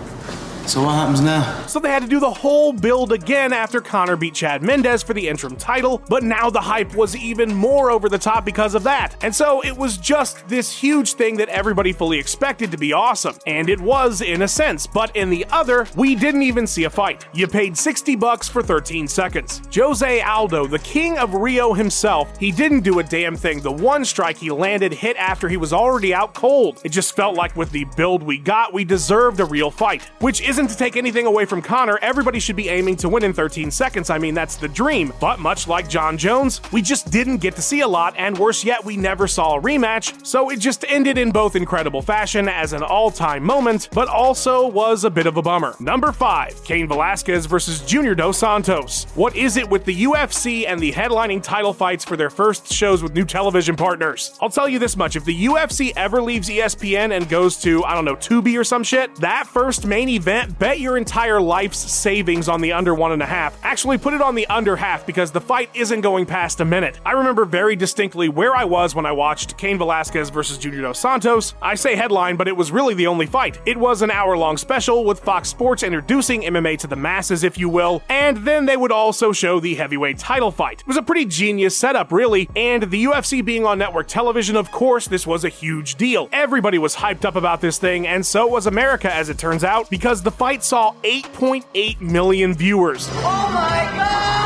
So 0.67 0.83
what 0.83 0.93
happens 0.93 1.19
now? 1.19 1.65
So 1.67 1.79
they 1.79 1.89
had 1.89 2.01
to 2.01 2.07
do 2.07 2.19
the 2.19 2.31
whole 2.31 2.71
build 2.71 3.11
again 3.11 3.51
after 3.51 3.81
Conor 3.81 4.15
beat 4.15 4.33
Chad 4.33 4.61
Mendes 4.61 5.03
for 5.03 5.13
the 5.13 5.27
interim 5.27 5.57
title, 5.57 6.01
but 6.07 6.23
now 6.23 6.49
the 6.49 6.61
hype 6.61 6.95
was 6.95 7.15
even 7.15 7.53
more 7.53 7.91
over 7.91 8.07
the 8.07 8.17
top 8.17 8.45
because 8.45 8.73
of 8.73 8.83
that. 8.83 9.15
And 9.21 9.35
so 9.35 9.61
it 9.65 9.75
was 9.75 9.97
just 9.97 10.47
this 10.47 10.71
huge 10.71 11.13
thing 11.13 11.35
that 11.37 11.49
everybody 11.49 11.91
fully 11.91 12.19
expected 12.19 12.71
to 12.71 12.77
be 12.77 12.93
awesome. 12.93 13.35
And 13.45 13.69
it 13.69 13.81
was 13.81 14.21
in 14.21 14.43
a 14.43 14.47
sense, 14.47 14.87
but 14.87 15.13
in 15.15 15.29
the 15.29 15.45
other, 15.51 15.87
we 15.97 16.15
didn't 16.15 16.43
even 16.43 16.65
see 16.65 16.85
a 16.85 16.89
fight. 16.89 17.25
You 17.33 17.47
paid 17.47 17.75
60 17.75 18.15
bucks 18.15 18.47
for 18.47 18.61
13 18.63 19.09
seconds. 19.09 19.61
Jose 19.75 20.21
Aldo, 20.21 20.67
the 20.67 20.79
king 20.79 21.17
of 21.17 21.33
Rio 21.33 21.73
himself, 21.73 22.37
he 22.37 22.51
didn't 22.51 22.81
do 22.81 22.99
a 22.99 23.03
damn 23.03 23.35
thing. 23.35 23.59
The 23.59 23.71
one 23.71 24.05
strike 24.05 24.37
he 24.37 24.51
landed 24.51 24.93
hit 24.93 25.17
after 25.17 25.49
he 25.49 25.57
was 25.57 25.73
already 25.73 26.13
out 26.13 26.33
cold. 26.33 26.79
It 26.85 26.89
just 26.89 27.13
felt 27.15 27.35
like 27.35 27.57
with 27.57 27.71
the 27.71 27.85
build 27.97 28.23
we 28.23 28.37
got, 28.37 28.73
we 28.73 28.85
deserved 28.85 29.41
a 29.41 29.45
real 29.45 29.69
fight, 29.69 30.03
which 30.19 30.41
isn't 30.41 30.60
to 30.67 30.77
take 30.77 30.97
anything 30.97 31.25
away 31.25 31.45
from 31.45 31.61
Conor, 31.61 31.97
everybody 32.01 32.39
should 32.39 32.55
be 32.55 32.69
aiming 32.69 32.95
to 32.97 33.09
win 33.09 33.23
in 33.23 33.33
13 33.33 33.71
seconds. 33.71 34.09
I 34.09 34.17
mean, 34.17 34.33
that's 34.33 34.55
the 34.55 34.67
dream. 34.67 35.13
But 35.19 35.39
much 35.39 35.67
like 35.67 35.89
Jon 35.89 36.17
Jones, 36.17 36.61
we 36.71 36.81
just 36.81 37.11
didn't 37.11 37.37
get 37.37 37.55
to 37.55 37.61
see 37.61 37.81
a 37.81 37.87
lot, 37.87 38.13
and 38.17 38.37
worse 38.37 38.63
yet, 38.63 38.83
we 38.83 38.97
never 38.97 39.27
saw 39.27 39.57
a 39.57 39.61
rematch, 39.61 40.25
so 40.25 40.49
it 40.49 40.59
just 40.59 40.85
ended 40.87 41.17
in 41.17 41.31
both 41.31 41.55
incredible 41.55 42.01
fashion 42.01 42.47
as 42.47 42.73
an 42.73 42.83
all 42.83 43.11
time 43.11 43.43
moment, 43.43 43.89
but 43.91 44.07
also 44.07 44.67
was 44.67 45.03
a 45.03 45.09
bit 45.09 45.27
of 45.27 45.37
a 45.37 45.41
bummer. 45.41 45.75
Number 45.79 46.11
5 46.11 46.63
Cain 46.63 46.87
Velasquez 46.87 47.45
versus 47.45 47.81
Junior 47.81 48.15
Dos 48.15 48.37
Santos. 48.37 49.05
What 49.15 49.35
is 49.35 49.57
it 49.57 49.69
with 49.69 49.85
the 49.85 50.03
UFC 50.03 50.65
and 50.67 50.79
the 50.79 50.91
headlining 50.91 51.43
title 51.43 51.73
fights 51.73 52.03
for 52.03 52.17
their 52.17 52.29
first 52.29 52.71
shows 52.71 53.03
with 53.03 53.13
new 53.13 53.25
television 53.25 53.75
partners? 53.75 54.37
I'll 54.41 54.49
tell 54.49 54.67
you 54.67 54.79
this 54.79 54.97
much 54.97 55.15
if 55.15 55.25
the 55.25 55.45
UFC 55.45 55.93
ever 55.95 56.21
leaves 56.21 56.49
ESPN 56.49 57.15
and 57.15 57.29
goes 57.29 57.57
to, 57.61 57.83
I 57.83 57.93
don't 57.93 58.05
know, 58.05 58.15
Tubi 58.15 58.57
or 58.57 58.63
some 58.63 58.83
shit, 58.83 59.13
that 59.17 59.47
first 59.47 59.85
main 59.85 60.09
event 60.09 60.40
bet 60.47 60.79
your 60.79 60.97
entire 60.97 61.41
life's 61.41 61.77
savings 61.77 62.47
on 62.47 62.61
the 62.61 62.71
under 62.73 62.93
one 62.93 63.11
and 63.11 63.21
a 63.21 63.25
half. 63.25 63.57
Actually, 63.63 63.97
put 63.97 64.13
it 64.13 64.21
on 64.21 64.35
the 64.35 64.47
under 64.47 64.75
half 64.75 65.05
because 65.05 65.31
the 65.31 65.41
fight 65.41 65.69
isn't 65.73 66.01
going 66.01 66.25
past 66.25 66.59
a 66.59 66.65
minute. 66.65 66.99
I 67.05 67.11
remember 67.11 67.45
very 67.45 67.75
distinctly 67.75 68.29
where 68.29 68.55
I 68.55 68.63
was 68.63 68.95
when 68.95 69.05
I 69.05 69.11
watched 69.11 69.57
Cain 69.57 69.77
Velasquez 69.77 70.29
versus 70.29 70.57
Junior 70.57 70.81
Dos 70.81 70.99
Santos. 70.99 71.53
I 71.61 71.75
say 71.75 71.95
headline, 71.95 72.35
but 72.35 72.47
it 72.47 72.55
was 72.55 72.71
really 72.71 72.93
the 72.93 73.07
only 73.07 73.25
fight. 73.25 73.59
It 73.65 73.77
was 73.77 74.01
an 74.01 74.11
hour 74.11 74.37
long 74.37 74.57
special 74.57 75.03
with 75.03 75.19
Fox 75.19 75.49
Sports 75.49 75.83
introducing 75.83 76.41
MMA 76.41 76.77
to 76.79 76.87
the 76.87 76.95
masses, 76.95 77.43
if 77.43 77.57
you 77.57 77.69
will, 77.69 78.01
and 78.09 78.37
then 78.37 78.65
they 78.65 78.77
would 78.77 78.91
also 78.91 79.31
show 79.31 79.59
the 79.59 79.75
heavyweight 79.75 80.17
title 80.17 80.51
fight. 80.51 80.81
It 80.81 80.87
was 80.87 80.97
a 80.97 81.01
pretty 81.01 81.25
genius 81.25 81.77
setup, 81.77 82.11
really, 82.11 82.49
and 82.55 82.83
the 82.83 83.05
UFC 83.05 83.43
being 83.43 83.65
on 83.65 83.77
network 83.77 84.07
television, 84.07 84.55
of 84.55 84.71
course, 84.71 85.07
this 85.07 85.27
was 85.27 85.43
a 85.43 85.49
huge 85.49 85.95
deal. 85.95 86.29
Everybody 86.31 86.77
was 86.77 86.95
hyped 86.95 87.25
up 87.25 87.35
about 87.35 87.61
this 87.61 87.77
thing, 87.77 88.07
and 88.07 88.25
so 88.25 88.47
was 88.47 88.67
America, 88.67 89.13
as 89.13 89.29
it 89.29 89.37
turns 89.37 89.63
out, 89.63 89.89
because 89.89 90.21
the 90.31 90.37
fight 90.37 90.63
saw 90.63 90.93
8.8 91.03 91.99
million 91.99 92.53
viewers. 92.53 93.07
Oh 93.11 93.51
my 93.53 93.91
god! 93.95 94.40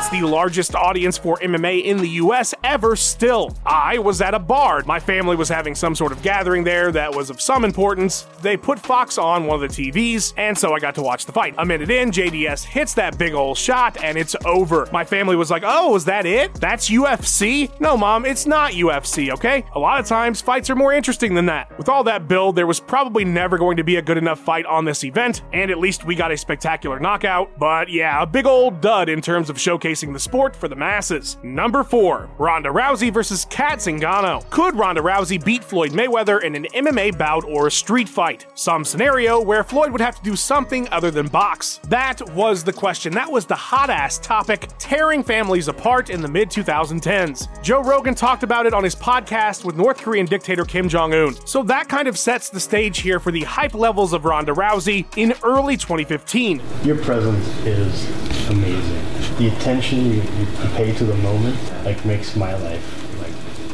That's 0.00 0.12
the 0.12 0.22
largest 0.22 0.74
audience 0.74 1.18
for 1.18 1.36
MMA 1.42 1.84
in 1.84 1.98
the 1.98 2.08
US 2.08 2.54
ever 2.64 2.96
still. 2.96 3.54
I 3.66 3.98
was 3.98 4.22
at 4.22 4.32
a 4.32 4.38
bar. 4.38 4.82
My 4.86 4.98
family 4.98 5.36
was 5.36 5.50
having 5.50 5.74
some 5.74 5.94
sort 5.94 6.10
of 6.10 6.22
gathering 6.22 6.64
there 6.64 6.90
that 6.90 7.14
was 7.14 7.28
of 7.28 7.38
some 7.38 7.66
importance. 7.66 8.26
They 8.40 8.56
put 8.56 8.78
Fox 8.78 9.18
on 9.18 9.44
one 9.44 9.62
of 9.62 9.76
the 9.76 9.90
TVs, 9.92 10.32
and 10.38 10.56
so 10.56 10.72
I 10.72 10.78
got 10.78 10.94
to 10.94 11.02
watch 11.02 11.26
the 11.26 11.32
fight. 11.32 11.54
A 11.58 11.66
minute 11.66 11.90
in, 11.90 12.12
JDS 12.12 12.64
hits 12.64 12.94
that 12.94 13.18
big 13.18 13.34
old 13.34 13.58
shot, 13.58 14.02
and 14.02 14.16
it's 14.16 14.34
over. 14.46 14.88
My 14.90 15.04
family 15.04 15.36
was 15.36 15.50
like, 15.50 15.64
Oh, 15.66 15.94
is 15.96 16.06
that 16.06 16.24
it? 16.24 16.54
That's 16.54 16.88
UFC? 16.88 17.78
No, 17.78 17.94
mom, 17.94 18.24
it's 18.24 18.46
not 18.46 18.72
UFC, 18.72 19.28
okay? 19.34 19.66
A 19.74 19.78
lot 19.78 20.00
of 20.00 20.06
times, 20.06 20.40
fights 20.40 20.70
are 20.70 20.76
more 20.76 20.94
interesting 20.94 21.34
than 21.34 21.44
that. 21.44 21.76
With 21.76 21.90
all 21.90 22.04
that 22.04 22.26
build, 22.26 22.56
there 22.56 22.66
was 22.66 22.80
probably 22.80 23.26
never 23.26 23.58
going 23.58 23.76
to 23.76 23.84
be 23.84 23.96
a 23.96 24.02
good 24.02 24.16
enough 24.16 24.40
fight 24.40 24.64
on 24.64 24.86
this 24.86 25.04
event, 25.04 25.42
and 25.52 25.70
at 25.70 25.78
least 25.78 26.06
we 26.06 26.14
got 26.14 26.32
a 26.32 26.38
spectacular 26.38 26.98
knockout. 26.98 27.58
But 27.58 27.90
yeah, 27.90 28.22
a 28.22 28.26
big 28.26 28.46
old 28.46 28.80
dud 28.80 29.10
in 29.10 29.20
terms 29.20 29.50
of 29.50 29.58
showcasing 29.58 29.89
the 29.90 30.20
sport 30.20 30.54
for 30.54 30.68
the 30.68 30.76
masses. 30.76 31.36
Number 31.42 31.82
4, 31.82 32.30
Ronda 32.38 32.68
Rousey 32.68 33.12
versus 33.12 33.44
Cat 33.46 33.78
Zingano. 33.78 34.48
Could 34.50 34.76
Ronda 34.76 35.00
Rousey 35.00 35.44
beat 35.44 35.64
Floyd 35.64 35.90
Mayweather 35.90 36.42
in 36.42 36.54
an 36.54 36.66
MMA 36.72 37.18
bout 37.18 37.44
or 37.44 37.66
a 37.66 37.70
street 37.70 38.08
fight? 38.08 38.46
Some 38.54 38.84
scenario 38.84 39.40
where 39.42 39.64
Floyd 39.64 39.90
would 39.90 40.00
have 40.00 40.14
to 40.16 40.22
do 40.22 40.36
something 40.36 40.88
other 40.90 41.10
than 41.10 41.26
box. 41.26 41.80
That 41.88 42.20
was 42.34 42.62
the 42.62 42.72
question. 42.72 43.12
That 43.12 43.30
was 43.30 43.46
the 43.46 43.56
hot 43.56 43.90
ass 43.90 44.18
topic, 44.18 44.68
tearing 44.78 45.24
families 45.24 45.66
apart 45.66 46.08
in 46.08 46.22
the 46.22 46.28
mid 46.28 46.50
2010s. 46.50 47.48
Joe 47.62 47.82
Rogan 47.82 48.14
talked 48.14 48.44
about 48.44 48.66
it 48.66 48.72
on 48.72 48.84
his 48.84 48.94
podcast 48.94 49.64
with 49.64 49.76
North 49.76 49.98
Korean 49.98 50.26
dictator 50.26 50.64
Kim 50.64 50.88
Jong 50.88 51.12
un. 51.14 51.34
So 51.46 51.64
that 51.64 51.88
kind 51.88 52.06
of 52.06 52.16
sets 52.16 52.48
the 52.48 52.60
stage 52.60 53.00
here 53.00 53.18
for 53.18 53.32
the 53.32 53.42
hype 53.42 53.74
levels 53.74 54.12
of 54.12 54.24
Ronda 54.24 54.52
Rousey 54.52 55.06
in 55.16 55.34
early 55.42 55.76
2015. 55.76 56.62
Your 56.84 56.96
presence 56.96 57.46
is 57.66 58.48
amazing. 58.50 58.99
The 59.40 59.48
attention 59.48 60.04
you, 60.04 60.20
you 60.20 60.46
pay 60.74 60.92
to 60.92 61.04
the 61.06 61.14
moment 61.14 61.56
like 61.86 62.04
makes 62.04 62.36
my 62.36 62.54
life 62.58 63.18
like 63.22 63.29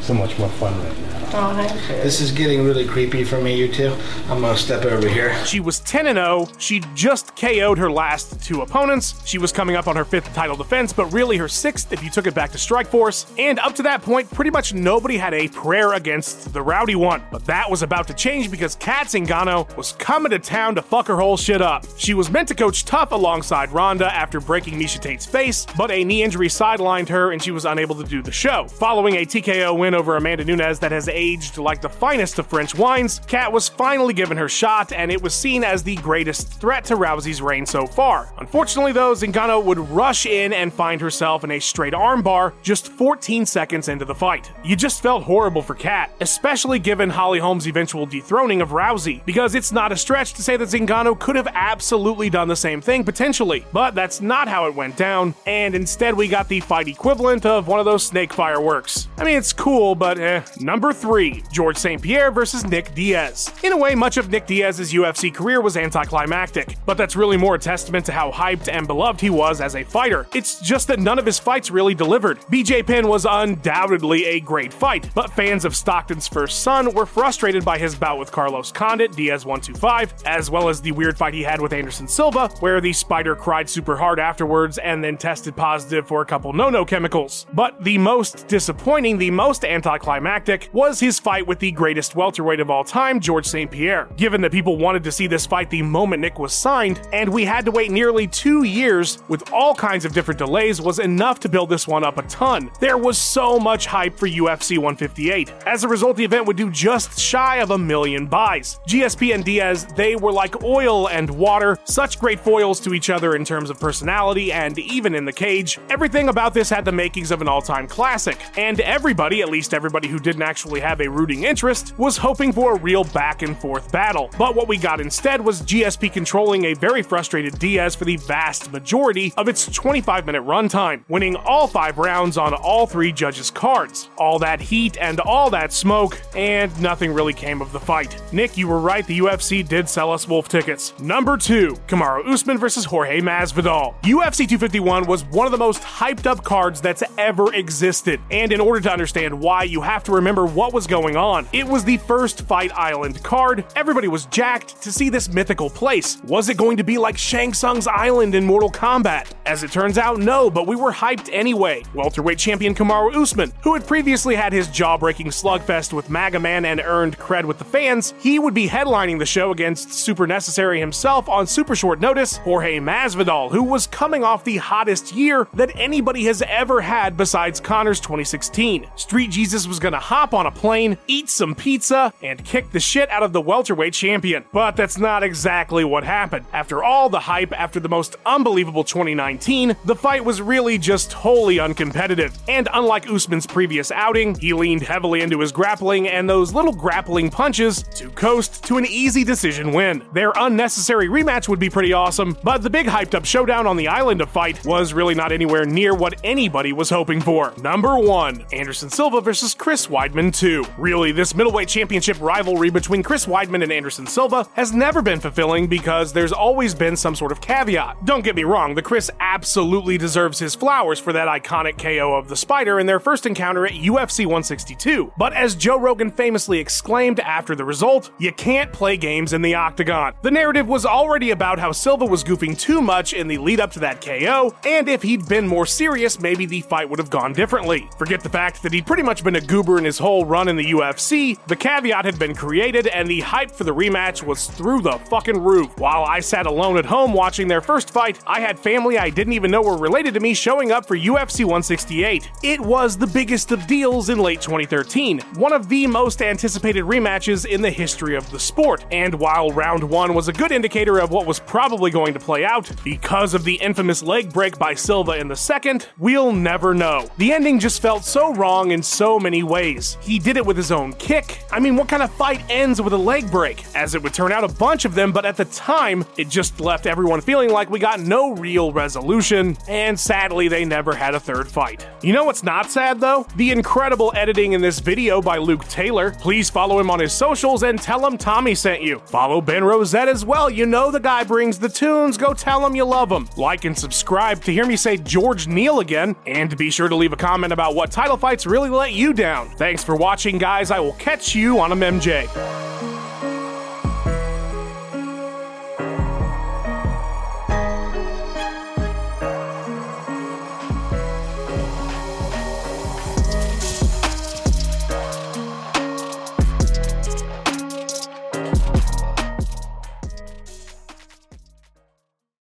so 0.07 0.13
much 0.13 0.39
more 0.39 0.47
fun 0.47 0.73
right 0.81 0.97
now. 0.99 1.17
Oh, 1.33 1.53
this 2.01 2.21
is 2.21 2.31
getting 2.31 2.63
really 2.63 2.87
creepy 2.87 3.25
for 3.25 3.41
me, 3.41 3.57
you 3.57 3.67
two. 3.67 3.93
I'm 4.29 4.39
gonna 4.39 4.55
step 4.55 4.85
over 4.85 5.09
here. 5.09 5.35
She 5.45 5.59
was 5.59 5.81
10 5.81 6.07
and 6.07 6.15
0. 6.15 6.47
She 6.57 6.81
just 6.95 7.35
KO'd 7.35 7.77
her 7.77 7.91
last 7.91 8.41
two 8.41 8.61
opponents. 8.61 9.13
She 9.25 9.37
was 9.37 9.51
coming 9.51 9.75
up 9.75 9.89
on 9.89 9.97
her 9.97 10.05
fifth 10.05 10.33
title 10.33 10.55
defense, 10.55 10.93
but 10.93 11.07
really 11.07 11.35
her 11.35 11.49
sixth 11.49 11.91
if 11.91 12.01
you 12.01 12.09
took 12.09 12.27
it 12.27 12.33
back 12.33 12.51
to 12.51 12.57
Strikeforce. 12.57 13.29
And 13.37 13.59
up 13.59 13.75
to 13.75 13.83
that 13.83 14.01
point, 14.01 14.31
pretty 14.31 14.51
much 14.51 14.73
nobody 14.73 15.17
had 15.17 15.33
a 15.33 15.49
prayer 15.49 15.93
against 15.93 16.53
the 16.53 16.61
rowdy 16.61 16.95
one. 16.95 17.21
But 17.29 17.43
that 17.43 17.69
was 17.69 17.83
about 17.83 18.07
to 18.07 18.13
change 18.13 18.49
because 18.49 18.75
Cat 18.75 19.07
Zingano 19.07 19.75
was 19.75 19.91
coming 19.93 20.29
to 20.29 20.39
town 20.39 20.75
to 20.75 20.81
fuck 20.81 21.07
her 21.07 21.17
whole 21.17 21.35
shit 21.35 21.61
up. 21.61 21.85
She 21.97 22.13
was 22.13 22.31
meant 22.31 22.47
to 22.47 22.55
coach 22.55 22.85
tough 22.85 23.11
alongside 23.11 23.73
Ronda 23.73 24.13
after 24.15 24.39
breaking 24.39 24.79
Miesha 24.79 25.01
Tate's 25.01 25.25
face, 25.25 25.67
but 25.77 25.91
a 25.91 26.05
knee 26.05 26.23
injury 26.23 26.47
sidelined 26.47 27.09
her 27.09 27.33
and 27.33 27.43
she 27.43 27.51
was 27.51 27.65
unable 27.65 27.95
to 27.95 28.05
do 28.05 28.21
the 28.21 28.31
show. 28.31 28.65
Following 28.69 29.15
a 29.15 29.25
TKO 29.25 29.77
win 29.77 29.93
over 29.97 30.15
Amanda 30.15 30.45
Nunes 30.45 30.79
that 30.79 30.91
has 30.91 31.09
aged 31.09 31.57
like 31.57 31.81
the 31.81 31.89
finest 31.89 32.39
of 32.39 32.47
French 32.47 32.75
wines, 32.75 33.19
Cat 33.27 33.51
was 33.51 33.67
finally 33.67 34.13
given 34.13 34.37
her 34.37 34.47
shot, 34.47 34.93
and 34.93 35.11
it 35.11 35.21
was 35.21 35.33
seen 35.33 35.63
as 35.63 35.83
the 35.83 35.95
greatest 35.97 36.61
threat 36.61 36.85
to 36.85 36.95
Rousey's 36.95 37.41
reign 37.41 37.65
so 37.65 37.85
far. 37.85 38.31
Unfortunately, 38.37 38.91
though, 38.91 39.13
Zingano 39.13 39.63
would 39.63 39.79
rush 39.79 40.25
in 40.25 40.53
and 40.53 40.71
find 40.71 41.01
herself 41.01 41.43
in 41.43 41.51
a 41.51 41.59
straight 41.59 41.93
armbar 41.93 42.53
just 42.61 42.89
14 42.89 43.45
seconds 43.45 43.89
into 43.89 44.05
the 44.05 44.15
fight. 44.15 44.51
You 44.63 44.75
just 44.75 45.01
felt 45.01 45.23
horrible 45.23 45.61
for 45.61 45.75
Cat, 45.75 46.13
especially 46.21 46.79
given 46.79 47.09
Holly 47.09 47.39
Holm's 47.39 47.67
eventual 47.67 48.05
dethroning 48.05 48.61
of 48.61 48.69
Rousey, 48.69 49.25
because 49.25 49.55
it's 49.55 49.71
not 49.71 49.91
a 49.91 49.97
stretch 49.97 50.33
to 50.35 50.43
say 50.43 50.55
that 50.57 50.69
Zingano 50.69 51.19
could 51.19 51.35
have 51.35 51.47
absolutely 51.53 52.29
done 52.29 52.47
the 52.47 52.55
same 52.55 52.81
thing 52.81 53.03
potentially, 53.03 53.65
but 53.73 53.95
that's 53.95 54.21
not 54.21 54.47
how 54.47 54.67
it 54.67 54.75
went 54.75 54.95
down, 54.95 55.33
and 55.47 55.73
instead 55.73 56.13
we 56.13 56.27
got 56.27 56.47
the 56.47 56.59
fight 56.59 56.87
equivalent 56.87 57.45
of 57.45 57.67
one 57.67 57.79
of 57.79 57.85
those 57.85 58.05
snake 58.05 58.33
fireworks. 58.33 59.07
I 59.17 59.23
mean, 59.23 59.37
it's 59.37 59.53
cool, 59.53 59.86
but 59.95 60.19
eh. 60.19 60.41
Number 60.59 60.93
3, 60.93 61.43
George 61.51 61.77
St. 61.77 62.01
Pierre 62.01 62.31
versus 62.31 62.65
Nick 62.65 62.93
Diaz. 62.95 63.51
In 63.63 63.73
a 63.73 63.77
way, 63.77 63.95
much 63.95 64.17
of 64.17 64.29
Nick 64.29 64.45
Diaz's 64.47 64.93
UFC 64.93 65.33
career 65.33 65.61
was 65.61 65.77
anticlimactic, 65.77 66.77
but 66.85 66.97
that's 66.97 67.15
really 67.15 67.37
more 67.37 67.55
a 67.55 67.59
testament 67.59 68.05
to 68.05 68.11
how 68.11 68.31
hyped 68.31 68.67
and 68.71 68.87
beloved 68.87 69.21
he 69.21 69.29
was 69.29 69.61
as 69.61 69.75
a 69.75 69.83
fighter. 69.83 70.27
It's 70.33 70.59
just 70.59 70.87
that 70.87 70.99
none 70.99 71.19
of 71.19 71.25
his 71.25 71.39
fights 71.39 71.71
really 71.71 71.95
delivered. 71.95 72.39
BJ 72.51 72.85
Penn 72.85 73.07
was 73.07 73.25
undoubtedly 73.29 74.25
a 74.25 74.39
great 74.39 74.73
fight, 74.73 75.09
but 75.13 75.31
fans 75.33 75.65
of 75.65 75.75
Stockton's 75.75 76.27
first 76.27 76.63
son 76.63 76.93
were 76.93 77.05
frustrated 77.05 77.63
by 77.63 77.77
his 77.77 77.95
bout 77.95 78.19
with 78.19 78.31
Carlos 78.31 78.71
Condit, 78.71 79.13
Diaz 79.13 79.45
125, 79.45 80.13
as 80.25 80.49
well 80.49 80.69
as 80.69 80.81
the 80.81 80.91
weird 80.91 81.17
fight 81.17 81.33
he 81.33 81.43
had 81.43 81.61
with 81.61 81.73
Anderson 81.73 82.07
Silva, 82.07 82.49
where 82.59 82.81
the 82.81 82.93
spider 82.93 83.35
cried 83.35 83.69
super 83.69 83.95
hard 83.95 84.19
afterwards 84.19 84.77
and 84.77 85.03
then 85.03 85.17
tested 85.17 85.55
positive 85.55 86.07
for 86.07 86.21
a 86.21 86.25
couple 86.25 86.53
no 86.53 86.69
no 86.69 86.85
chemicals. 86.85 87.45
But 87.53 87.83
the 87.83 87.97
most 87.97 88.47
disappointing, 88.47 89.17
the 89.17 89.31
most 89.31 89.63
anticlimactic, 89.77 90.69
was 90.73 90.99
his 90.99 91.19
fight 91.19 91.45
with 91.45 91.59
the 91.59 91.71
greatest 91.71 92.15
welterweight 92.15 92.59
of 92.59 92.69
all 92.69 92.83
time, 92.83 93.19
George 93.19 93.45
St. 93.45 93.69
Pierre. 93.69 94.09
Given 94.17 94.41
that 94.41 94.51
people 94.51 94.77
wanted 94.77 95.03
to 95.03 95.11
see 95.11 95.27
this 95.27 95.45
fight 95.45 95.69
the 95.69 95.83
moment 95.83 96.21
Nick 96.21 96.39
was 96.39 96.53
signed, 96.53 97.07
and 97.13 97.29
we 97.29 97.45
had 97.45 97.63
to 97.65 97.71
wait 97.71 97.91
nearly 97.91 98.27
two 98.27 98.63
years 98.63 99.19
with 99.27 99.53
all 99.53 99.75
kinds 99.75 100.03
of 100.03 100.13
different 100.13 100.39
delays, 100.39 100.81
was 100.81 100.99
enough 100.99 101.39
to 101.41 101.49
build 101.49 101.69
this 101.69 101.87
one 101.87 102.03
up 102.03 102.17
a 102.17 102.23
ton. 102.23 102.71
There 102.79 102.97
was 102.97 103.17
so 103.17 103.59
much 103.59 103.85
hype 103.85 104.17
for 104.17 104.27
UFC 104.27 104.77
158. 104.77 105.53
As 105.65 105.83
a 105.83 105.87
result, 105.87 106.17
the 106.17 106.25
event 106.25 106.47
would 106.47 106.57
do 106.57 106.71
just 106.71 107.19
shy 107.19 107.57
of 107.57 107.71
a 107.71 107.77
million 107.77 108.25
buys. 108.25 108.79
GSP 108.87 109.35
and 109.35 109.45
Diaz, 109.45 109.85
they 109.95 110.15
were 110.15 110.31
like 110.31 110.63
oil 110.63 111.07
and 111.09 111.29
water, 111.29 111.77
such 111.83 112.19
great 112.19 112.39
foils 112.39 112.79
to 112.81 112.93
each 112.93 113.09
other 113.09 113.35
in 113.35 113.45
terms 113.45 113.69
of 113.69 113.79
personality 113.79 114.51
and 114.51 114.79
even 114.79 115.13
in 115.13 115.25
the 115.25 115.33
cage. 115.33 115.79
Everything 115.89 116.29
about 116.29 116.53
this 116.53 116.69
had 116.69 116.83
the 116.83 116.91
makings 116.91 117.31
of 117.31 117.41
an 117.41 117.47
all 117.47 117.61
time 117.61 117.87
classic, 117.87 118.39
and 118.57 118.79
everybody, 118.79 119.41
at 119.41 119.49
least 119.49 119.56
everybody 119.73 120.07
who 120.07 120.19
didn't 120.19 120.41
actually 120.41 120.79
have 120.79 121.01
a 121.01 121.09
rooting 121.09 121.43
interest, 121.43 121.93
was 121.97 122.17
hoping 122.17 122.53
for 122.53 122.75
a 122.75 122.79
real 122.79 123.03
back 123.05 123.41
and 123.41 123.57
forth 123.57 123.91
battle. 123.91 124.29
But 124.37 124.55
what 124.55 124.67
we 124.67 124.77
got 124.77 125.01
instead 125.01 125.41
was 125.41 125.61
GSP 125.61 126.13
controlling 126.13 126.65
a 126.65 126.73
very 126.73 127.01
frustrated 127.01 127.57
Diaz 127.59 127.95
for 127.95 128.05
the 128.05 128.17
vast 128.17 128.71
majority 128.71 129.33
of 129.37 129.47
its 129.47 129.65
25 129.65 130.25
minute 130.25 130.43
runtime, 130.43 131.03
winning 131.09 131.35
all 131.35 131.67
five 131.67 131.97
rounds 131.97 132.37
on 132.37 132.53
all 132.53 132.85
three 132.85 133.11
judges' 133.11 133.51
cards. 133.51 134.09
All 134.17 134.39
that 134.39 134.61
heat 134.61 134.97
and 134.99 135.19
all 135.19 135.49
that 135.49 135.73
smoke, 135.73 136.21
and 136.35 136.79
nothing 136.81 137.13
really 137.13 137.33
came 137.33 137.61
of 137.61 137.71
the 137.71 137.79
fight. 137.79 138.21
Nick, 138.31 138.57
you 138.57 138.67
were 138.67 138.79
right, 138.79 139.05
the 139.07 139.19
UFC 139.19 139.67
did 139.67 139.89
sell 139.89 140.11
us 140.11 140.27
wolf 140.27 140.47
tickets. 140.49 140.93
Number 140.99 141.37
two, 141.37 141.73
Kamaru 141.87 142.27
Usman 142.27 142.57
versus 142.57 142.85
Jorge 142.85 143.21
Masvidal. 143.21 143.95
UFC 144.03 144.47
251 144.47 145.05
was 145.05 145.23
one 145.25 145.45
of 145.45 145.51
the 145.51 145.57
most 145.57 145.81
hyped 145.81 146.25
up 146.25 146.43
cards 146.43 146.81
that's 146.81 147.03
ever 147.17 147.53
existed, 147.53 148.19
and 148.31 148.51
in 148.51 148.59
order 148.59 148.81
to 148.81 148.91
understand 148.91 149.39
why, 149.47 149.63
you 149.63 149.79
have 149.79 150.03
to 150.03 150.11
remember 150.11 150.45
what 150.45 150.73
was 150.73 150.87
going 150.87 151.15
on. 151.15 151.47
It 151.53 151.65
was 151.65 151.85
the 151.85 151.95
first 151.99 152.41
Fight 152.41 152.69
Island 152.73 153.23
card. 153.23 153.63
Everybody 153.77 154.09
was 154.09 154.25
jacked 154.25 154.81
to 154.81 154.91
see 154.91 155.07
this 155.07 155.29
mythical 155.29 155.69
place. 155.69 156.21
Was 156.23 156.49
it 156.49 156.57
going 156.57 156.75
to 156.75 156.83
be 156.83 156.97
like 156.97 157.17
Shang 157.17 157.53
Tsung's 157.53 157.87
Island 157.87 158.35
in 158.35 158.43
Mortal 158.43 158.69
Kombat? 158.69 159.31
As 159.45 159.63
it 159.63 159.71
turns 159.71 159.97
out, 159.97 160.19
no, 160.19 160.49
but 160.49 160.67
we 160.67 160.75
were 160.75 160.91
hyped 160.91 161.29
anyway. 161.31 161.81
Welterweight 161.93 162.37
champion 162.37 162.75
Kamaru 162.75 163.15
Usman, 163.15 163.53
who 163.61 163.73
had 163.73 163.87
previously 163.87 164.35
had 164.35 164.51
his 164.51 164.67
jaw-breaking 164.67 165.27
slugfest 165.27 165.93
with 165.93 166.09
Maga 166.09 166.41
Man 166.41 166.65
and 166.65 166.81
earned 166.81 167.17
cred 167.17 167.45
with 167.45 167.57
the 167.57 167.63
fans, 167.63 168.13
he 168.19 168.39
would 168.39 168.53
be 168.53 168.67
headlining 168.67 169.17
the 169.17 169.25
show 169.25 169.51
against 169.51 169.93
Super 169.93 170.27
Necessary 170.27 170.77
himself 170.77 171.29
on 171.29 171.47
super 171.47 171.73
short 171.73 172.01
notice, 172.01 172.35
Jorge 172.35 172.79
Masvidal, 172.79 173.49
who 173.49 173.63
was 173.63 173.87
coming 173.87 174.25
off 174.25 174.43
the 174.43 174.57
hottest 174.57 175.15
year 175.15 175.47
that 175.53 175.71
anybody 175.77 176.25
has 176.25 176.41
ever 176.41 176.81
had 176.81 177.15
besides 177.15 177.61
Conor's 177.61 178.01
2016. 178.01 178.85
Street 178.97 179.36
Jesus 179.37 179.67
was 179.67 179.77
gonna 179.77 179.99
hop 179.99 180.33
on 180.33 180.47
a 180.47 180.51
plane, 180.51 180.97
eat 181.05 181.29
some 181.29 181.53
pizza, 181.53 182.11
and 182.23 182.43
kick 182.43 182.71
the 182.71 182.79
shit 182.79 183.07
out 183.11 183.21
of 183.21 183.33
the 183.33 183.39
welterweight 183.39 183.93
champion. 183.93 184.43
But 184.51 184.75
that's 184.75 184.97
not 184.97 185.21
exactly 185.21 185.83
what 185.83 186.03
happened. 186.03 186.47
After 186.53 186.83
all 186.83 187.07
the 187.07 187.19
hype, 187.19 187.53
after 187.53 187.79
the 187.79 187.87
most 187.87 188.15
unbelievable 188.25 188.83
2019, 188.83 189.75
the 189.85 189.95
fight 189.95 190.25
was 190.25 190.41
really 190.41 190.79
just 190.79 191.13
wholly 191.13 191.57
uncompetitive. 191.57 192.35
And 192.47 192.67
unlike 192.73 193.07
Usman's 193.11 193.45
previous 193.45 193.91
outing, 193.91 194.33
he 194.39 194.53
leaned 194.53 194.81
heavily 194.81 195.21
into 195.21 195.39
his 195.39 195.51
grappling 195.51 196.07
and 196.07 196.27
those 196.27 196.51
little 196.51 196.73
grappling 196.73 197.29
punches 197.29 197.83
to 197.93 198.09
coast 198.09 198.63
to 198.63 198.79
an 198.79 198.87
easy 198.87 199.23
decision 199.23 199.71
win. 199.71 200.01
Their 200.13 200.33
unnecessary 200.35 201.09
rematch 201.09 201.47
would 201.47 201.59
be 201.59 201.69
pretty 201.69 201.93
awesome, 201.93 202.35
but 202.43 202.63
the 202.63 202.71
big 202.71 202.87
hyped 202.87 203.13
up 203.13 203.23
showdown 203.23 203.67
on 203.67 203.77
the 203.77 203.87
island 203.87 204.19
of 204.19 204.31
fight 204.31 204.65
was 204.65 204.93
really 204.93 205.13
not 205.13 205.31
anywhere 205.31 205.63
near 205.63 205.93
what 205.93 206.19
anybody 206.23 206.73
was 206.73 206.89
hoping 206.89 207.21
for. 207.21 207.53
Number 207.61 207.99
1, 207.99 208.43
Anderson 208.51 208.89
Silva 208.89 209.26
versus 209.27 209.53
Chris 209.53 209.87
Weidman 209.87 210.33
2. 210.33 210.63
Really, 210.77 211.11
this 211.11 211.35
middleweight 211.35 211.67
championship 211.67 212.17
rivalry 212.21 212.69
between 212.69 213.03
Chris 213.03 213.25
Weidman 213.25 213.61
and 213.61 213.73
Anderson 213.73 214.07
Silva 214.07 214.47
has 214.53 214.71
never 214.71 215.01
been 215.01 215.19
fulfilling 215.19 215.67
because 215.67 216.13
there's 216.13 216.31
always 216.31 216.73
been 216.73 216.95
some 216.95 217.13
sort 217.13 217.33
of 217.33 217.41
caveat. 217.41 218.05
Don't 218.05 218.23
get 218.23 218.37
me 218.37 218.45
wrong, 218.45 218.73
the 218.73 218.81
Chris 218.81 219.11
absolutely 219.19 219.97
deserves 219.97 220.39
his 220.39 220.55
flowers 220.55 220.97
for 220.97 221.11
that 221.11 221.27
iconic 221.27 221.77
KO 221.77 222.15
of 222.15 222.29
the 222.29 222.37
Spider 222.37 222.79
in 222.79 222.85
their 222.87 223.01
first 223.01 223.25
encounter 223.25 223.65
at 223.65 223.73
UFC 223.73 224.19
162. 224.19 225.11
But 225.17 225.33
as 225.33 225.55
Joe 225.55 225.77
Rogan 225.77 226.09
famously 226.09 226.59
exclaimed 226.59 227.19
after 227.19 227.53
the 227.53 227.65
result, 227.65 228.11
you 228.19 228.31
can't 228.31 228.71
play 228.71 228.95
games 228.95 229.33
in 229.33 229.41
the 229.41 229.55
octagon. 229.55 230.13
The 230.21 230.31
narrative 230.31 230.69
was 230.69 230.85
already 230.85 231.31
about 231.31 231.59
how 231.59 231.73
Silva 231.73 232.05
was 232.05 232.23
goofing 232.23 232.57
too 232.57 232.79
much 232.79 233.11
in 233.11 233.27
the 233.27 233.39
lead 233.39 233.59
up 233.59 233.71
to 233.71 233.79
that 233.79 233.99
KO, 233.99 234.55
and 234.63 234.87
if 234.87 235.03
he'd 235.03 235.27
been 235.27 235.49
more 235.49 235.65
serious, 235.65 236.17
maybe 236.21 236.45
the 236.45 236.61
fight 236.61 236.89
would 236.89 236.99
have 236.99 237.09
gone 237.09 237.33
differently. 237.33 237.89
Forget 237.97 238.23
the 238.23 238.29
fact 238.29 238.63
that 238.63 238.71
he'd 238.71 238.85
pretty 238.85 239.03
much 239.03 239.16
been 239.23 239.35
a 239.35 239.41
goober 239.41 239.77
in 239.77 239.85
his 239.85 239.97
whole 239.97 240.25
run 240.25 240.47
in 240.47 240.55
the 240.55 240.71
UFC, 240.71 241.37
the 241.47 241.55
caveat 241.55 242.05
had 242.05 242.19
been 242.19 242.35
created, 242.35 242.87
and 242.87 243.07
the 243.07 243.21
hype 243.21 243.51
for 243.51 243.63
the 243.63 243.73
rematch 243.73 244.23
was 244.23 244.47
through 244.47 244.81
the 244.81 244.99
fucking 245.09 245.37
roof. 245.37 245.77
While 245.77 246.03
I 246.03 246.19
sat 246.19 246.45
alone 246.45 246.77
at 246.77 246.85
home 246.85 247.13
watching 247.13 247.47
their 247.47 247.61
first 247.61 247.91
fight, 247.91 248.19
I 248.27 248.39
had 248.39 248.59
family 248.59 248.97
I 248.97 249.09
didn't 249.09 249.33
even 249.33 249.51
know 249.51 249.61
were 249.61 249.77
related 249.77 250.13
to 250.15 250.19
me 250.19 250.33
showing 250.33 250.71
up 250.71 250.85
for 250.85 250.97
UFC 250.97 251.39
168. 251.39 252.31
It 252.43 252.59
was 252.59 252.97
the 252.97 253.07
biggest 253.07 253.51
of 253.51 253.67
deals 253.67 254.09
in 254.09 254.19
late 254.19 254.41
2013, 254.41 255.19
one 255.35 255.53
of 255.53 255.69
the 255.69 255.87
most 255.87 256.21
anticipated 256.21 256.83
rematches 256.83 257.45
in 257.45 257.61
the 257.61 257.71
history 257.71 258.15
of 258.15 258.29
the 258.31 258.39
sport. 258.39 258.85
And 258.91 259.15
while 259.15 259.49
round 259.51 259.83
one 259.83 260.13
was 260.13 260.27
a 260.27 260.33
good 260.33 260.51
indicator 260.51 260.99
of 260.99 261.11
what 261.11 261.25
was 261.25 261.39
probably 261.39 261.91
going 261.91 262.13
to 262.13 262.19
play 262.19 262.45
out, 262.45 262.71
because 262.83 263.33
of 263.33 263.43
the 263.43 263.55
infamous 263.55 264.03
leg 264.03 264.33
break 264.33 264.57
by 264.57 264.73
Silva 264.73 265.13
in 265.13 265.27
the 265.27 265.35
second, 265.35 265.87
we'll 265.97 266.31
never 266.31 266.73
know. 266.73 267.09
The 267.17 267.31
ending 267.31 267.59
just 267.59 267.81
felt 267.81 268.03
so 268.03 268.33
wrong 268.33 268.71
and 268.71 268.83
so 268.83 269.06
many 269.15 269.43
ways. 269.43 269.97
He 270.01 270.19
did 270.19 270.35
it 270.35 270.45
with 270.45 270.57
his 270.57 270.71
own 270.71 270.91
kick. 270.93 271.39
I 271.51 271.59
mean, 271.59 271.77
what 271.77 271.87
kind 271.87 272.03
of 272.03 272.11
fight 272.13 272.41
ends 272.49 272.81
with 272.81 272.93
a 272.93 272.97
leg 272.97 273.31
break? 273.31 273.63
As 273.75 273.95
it 273.95 274.03
would 274.03 274.13
turn 274.13 274.31
out, 274.31 274.43
a 274.43 274.47
bunch 274.49 274.83
of 274.83 274.93
them, 274.93 275.11
but 275.11 275.25
at 275.25 275.37
the 275.37 275.45
time, 275.45 276.03
it 276.17 276.27
just 276.27 276.59
left 276.59 276.85
everyone 276.85 277.21
feeling 277.21 277.49
like 277.49 277.69
we 277.69 277.79
got 277.79 278.01
no 278.01 278.33
real 278.33 278.73
resolution, 278.73 279.57
and 279.69 279.97
sadly, 279.97 280.49
they 280.49 280.65
never 280.65 280.93
had 280.93 281.15
a 281.15 281.19
third 281.19 281.47
fight. 281.47 281.87
You 282.01 282.11
know 282.11 282.25
what's 282.25 282.43
not 282.43 282.69
sad 282.69 282.99
though? 282.99 283.25
The 283.37 283.51
incredible 283.51 284.11
editing 284.15 284.53
in 284.53 284.61
this 284.61 284.79
video 284.79 285.21
by 285.21 285.37
Luke 285.37 285.65
Taylor. 285.65 286.11
Please 286.11 286.49
follow 286.49 286.79
him 286.79 286.89
on 286.89 286.99
his 286.99 287.13
socials 287.13 287.63
and 287.63 287.81
tell 287.81 288.05
him 288.05 288.17
Tommy 288.17 288.55
sent 288.55 288.81
you. 288.81 288.99
Follow 289.05 289.39
Ben 289.39 289.63
Rosette 289.63 290.09
as 290.09 290.25
well. 290.25 290.49
You 290.49 290.65
know 290.65 290.91
the 290.91 290.99
guy 290.99 291.23
brings 291.23 291.59
the 291.59 291.69
tunes. 291.69 292.17
Go 292.17 292.33
tell 292.33 292.65
him 292.65 292.75
you 292.75 292.83
love 292.83 293.11
him. 293.11 293.29
Like 293.37 293.65
and 293.65 293.77
subscribe 293.77 294.43
to 294.43 294.51
hear 294.51 294.65
me 294.65 294.75
say 294.75 294.97
George 294.97 295.47
Neal 295.47 295.79
again, 295.79 296.15
and 296.25 296.57
be 296.57 296.69
sure 296.69 296.89
to 296.89 296.95
leave 296.95 297.13
a 297.13 297.17
comment 297.17 297.53
about 297.53 297.75
what 297.75 297.91
title 297.91 298.17
fights 298.17 298.45
really 298.45 298.69
let 298.69 298.93
you 298.93 298.96
down. 299.13 299.49
Thanks 299.51 299.83
for 299.83 299.95
watching, 299.95 300.37
guys. 300.37 300.71
I 300.71 300.79
will 300.79 300.93
catch 300.93 301.35
you 301.35 301.59
on 301.59 301.71
a 301.71 301.75
MJ. 301.75 302.27